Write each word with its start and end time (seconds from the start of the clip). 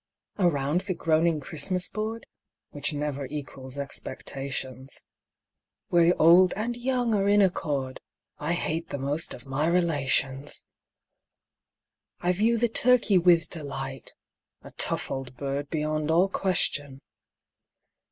_)Around 0.43 0.81
the 0.81 0.95
groaning 0.95 1.39
Christmas 1.39 1.87
board, 1.87 2.25
(Which 2.71 2.91
never 2.91 3.27
equals 3.27 3.77
expectations,) 3.77 5.03
Where 5.89 6.19
old 6.19 6.53
and 6.55 6.75
young 6.75 7.13
are 7.13 7.27
in 7.27 7.39
accord 7.39 8.01
(I 8.39 8.53
hate 8.53 8.89
the 8.89 8.97
most 8.97 9.31
of 9.35 9.45
my 9.45 9.67
relations!) 9.67 10.63
I 12.19 12.31
view 12.31 12.57
the 12.57 12.67
turkey 12.67 13.19
with 13.19 13.49
delight, 13.51 14.15
(_A 14.63 14.71
tough 14.75 15.11
old 15.11 15.37
bird 15.37 15.69
beyond 15.69 16.09
all 16.09 16.29
question! 16.29 16.99